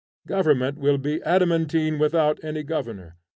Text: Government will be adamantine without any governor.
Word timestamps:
Government 0.25 0.79
will 0.79 0.97
be 0.97 1.19
adamantine 1.21 1.99
without 1.99 2.43
any 2.43 2.63
governor. 2.63 3.17